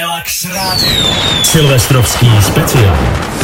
Relax 0.00 0.44
Radio. 0.44 1.06
Silvestrovský 1.42 2.30
speciál. 2.42 2.96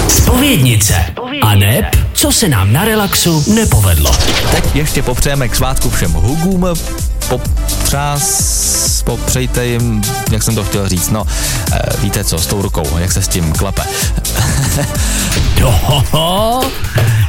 Spovědnice. 0.09 0.94
A 1.43 1.55
neb, 1.55 1.97
co 2.13 2.32
se 2.32 2.48
nám 2.48 2.73
na 2.73 2.85
relaxu 2.85 3.44
nepovedlo. 3.55 4.12
Teď 4.51 4.77
ještě 4.77 5.03
popřejeme 5.03 5.49
k 5.49 5.54
svátku 5.54 5.91
všem 5.91 6.12
hugům, 6.12 6.67
popřás, 7.29 9.03
popřejte 9.03 9.67
jim, 9.67 10.03
jak 10.30 10.43
jsem 10.43 10.54
to 10.54 10.65
chtěl 10.65 10.88
říct, 10.88 11.11
no, 11.11 11.25
eh, 11.73 11.79
víte 11.99 12.25
co, 12.25 12.38
s 12.38 12.46
tou 12.46 12.62
rukou, 12.62 12.98
jak 12.98 13.12
se 13.12 13.23
s 13.23 13.29
tím 13.29 13.53
klepe. 13.53 13.82
Dohoho, 15.59 16.64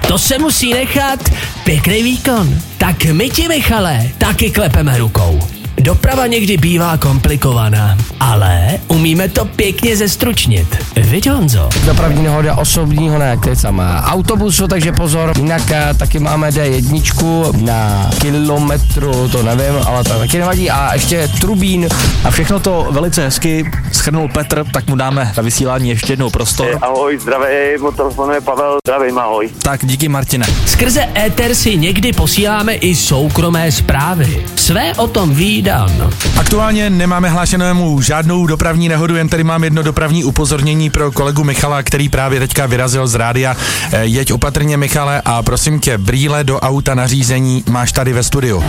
to 0.07 0.19
se 0.19 0.37
musí 0.39 0.73
nechat. 0.73 1.19
Pěkný 1.63 2.03
výkon. 2.03 2.59
Tak 2.77 3.05
my 3.05 3.29
ti, 3.29 3.47
Michale, 3.47 4.09
taky 4.17 4.51
klepeme 4.51 4.97
rukou. 4.97 5.52
Doprava 5.83 6.27
někdy 6.27 6.57
bývá 6.57 6.97
komplikovaná, 6.97 7.97
ale 8.19 8.67
umíme 8.87 9.29
to 9.29 9.45
pěkně 9.45 9.97
zestručnit. 9.97 10.77
Viď 10.95 11.29
Honzo? 11.29 11.69
Dopravní 11.85 12.23
nehoda 12.23 12.55
osobního 12.55 13.17
ne, 13.17 13.37
kecam. 13.37 13.81
Autobusu, 14.03 14.67
takže 14.67 14.91
pozor. 14.91 15.33
Jinak 15.37 15.71
eh, 15.71 15.93
taky 15.97 16.19
máme 16.19 16.49
D1 16.49 17.63
na 17.63 18.09
kilometru, 18.21 19.29
to 19.29 19.43
nevím, 19.43 19.75
ale 19.85 20.03
to 20.03 20.19
taky 20.19 20.37
nevadí. 20.37 20.69
A 20.69 20.93
ještě 20.93 21.27
Trubín. 21.41 21.87
A 22.23 22.31
všechno 22.31 22.59
to 22.59 22.87
velice 22.91 23.23
hezky 23.23 23.71
schrnul 23.91 24.27
Petr, 24.27 24.65
tak 24.73 24.87
mu 24.87 24.95
dáme 24.95 25.33
na 25.37 25.43
vysílání 25.43 25.89
ještě 25.89 26.13
jednou 26.13 26.29
prostor. 26.29 26.79
Ahoj, 26.81 27.19
zdravím, 27.19 27.85
od 27.85 27.95
telefonu 27.95 28.31
je 28.31 28.41
Pavel, 28.41 28.77
zdravím, 28.87 29.17
ahoj. 29.17 29.49
Tak 29.61 29.85
díky 29.85 30.07
Martine. 30.07 30.45
Skrze 30.65 31.09
éter 31.25 31.55
si 31.55 31.77
někdy 31.77 32.13
posíláme 32.13 32.73
i 32.73 32.95
soukromé 32.95 33.71
zprávy. 33.71 34.45
Své 34.55 34.93
o 34.93 35.07
tom 35.07 35.35
ví 35.35 35.61
Dan. 35.73 36.09
Aktuálně 36.37 36.89
nemáme 36.89 37.29
hlášenému 37.29 38.01
žádnou 38.01 38.47
dopravní 38.47 38.89
nehodu, 38.89 39.15
jen 39.15 39.29
tady 39.29 39.43
mám 39.43 39.63
jedno 39.63 39.83
dopravní 39.83 40.23
upozornění 40.23 40.89
pro 40.89 41.11
kolegu 41.11 41.43
Michala, 41.43 41.83
který 41.83 42.09
právě 42.09 42.39
teďka 42.39 42.65
vyrazil 42.65 43.07
z 43.07 43.15
rádia. 43.15 43.57
Eh, 43.91 44.05
Jeď 44.05 44.31
opatrně, 44.31 44.77
Michale, 44.77 45.21
a 45.25 45.43
prosím 45.43 45.79
tě, 45.79 45.97
brýle 45.97 46.43
do 46.43 46.59
auta 46.59 46.95
nařízení 46.95 47.63
máš 47.69 47.91
tady 47.91 48.13
ve 48.13 48.23
studiu. 48.23 48.63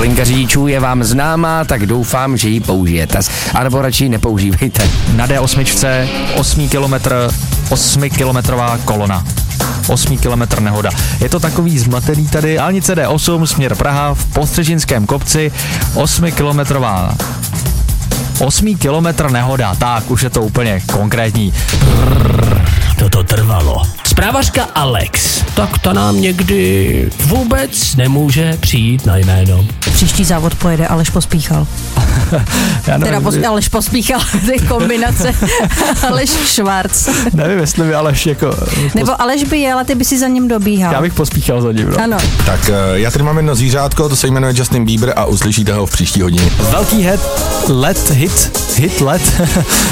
Linka 0.00 0.24
řidičů 0.24 0.66
je 0.66 0.80
vám 0.80 1.04
známá, 1.04 1.64
tak 1.64 1.86
doufám, 1.86 2.36
že 2.36 2.48
ji 2.48 2.60
použijete. 2.60 3.18
A 3.54 3.64
nebo 3.64 3.82
radši 3.82 4.04
ji 4.04 4.08
nepoužívejte. 4.08 4.90
Na 5.16 5.26
D8 5.26 6.08
8 6.34 6.68
kilometr, 6.68 7.30
8 7.70 8.10
kilometrová 8.10 8.78
kolona. 8.84 9.24
8 9.88 10.18
kilometr 10.18 10.60
nehoda. 10.60 10.90
Je 11.20 11.28
to 11.28 11.40
takový 11.40 11.78
zmatený 11.78 12.28
tady, 12.28 12.56
dálnice 12.56 12.94
D8, 12.94 13.44
směr 13.44 13.74
Praha, 13.74 14.14
v 14.14 14.26
Postřežinském 14.26 15.06
kopci, 15.06 15.52
8 15.94 16.32
kilometrová 16.32 17.14
8 18.38 18.76
kilometr 18.76 19.30
nehoda, 19.30 19.74
tak 19.74 20.10
už 20.10 20.22
je 20.22 20.30
to 20.30 20.42
úplně 20.42 20.80
konkrétní. 20.92 21.52
Toto 22.98 23.24
trvalo. 23.24 23.82
Zprávařka 24.06 24.64
Alex, 24.74 25.44
tak 25.54 25.78
ta 25.78 25.92
nám 25.92 26.20
někdy 26.20 27.10
vůbec 27.24 27.96
nemůže 27.96 28.56
přijít 28.60 29.06
na 29.06 29.16
jméno. 29.16 29.64
Příští 29.92 30.24
závod 30.24 30.54
pojede 30.54 30.86
Aleš 30.86 31.10
Pospíchal. 31.10 31.66
Já 32.86 32.98
Teda 32.98 33.20
pos, 33.20 33.34
Aleš 33.48 33.68
Pospíchal, 33.68 34.20
to 34.46 34.52
je 34.52 34.58
kombinace 34.58 35.34
Aleš 36.08 36.30
Švarc. 36.30 37.08
nevím, 37.32 37.58
jestli 37.58 37.86
by 37.86 37.94
Aleš 37.94 38.26
jako... 38.26 38.56
Nebo 38.94 39.22
Aleš 39.22 39.44
by 39.44 39.58
jel 39.58 39.78
a 39.78 39.84
ty 39.84 39.94
by 39.94 40.04
si 40.04 40.18
za 40.18 40.28
ním 40.28 40.48
dobíhal. 40.48 40.92
Já 40.92 41.00
bych 41.00 41.12
pospíchal 41.14 41.62
za 41.62 41.72
ním, 41.72 41.90
no. 41.90 42.04
Ano. 42.04 42.16
Tak 42.46 42.68
eh, 42.68 42.74
já 42.92 43.10
tady 43.10 43.24
mám 43.24 43.36
jedno 43.36 43.54
zvířátko, 43.54 44.08
to 44.08 44.16
se 44.16 44.26
jmenuje 44.26 44.54
Justin 44.56 44.84
Bieber 44.84 45.12
a 45.16 45.24
uslyšíte 45.24 45.72
ho 45.72 45.86
v 45.86 45.90
příští 45.90 46.22
hodině. 46.22 46.50
Velký 46.70 46.96
hit, 46.96 47.20
let, 47.68 48.10
hit, 48.10 48.58
hit 48.76 49.00
let, 49.00 49.42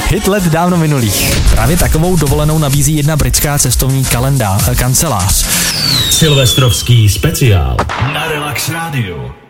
hit 0.09 0.29
let 0.29 0.45
dávno 0.45 0.77
minulých. 0.77 1.46
Právě 1.57 1.77
takovou 1.77 2.17
dovolenou 2.17 2.59
nabízí 2.59 2.97
jedna 2.97 3.17
britská 3.17 3.59
cestovní 3.59 4.05
kalendář, 4.05 4.79
kancelář. 4.79 5.47
Silvestrovský 6.11 7.09
speciál. 7.09 7.77
Na 8.15 8.29
Relax 8.29 8.69
Radio. 8.69 9.46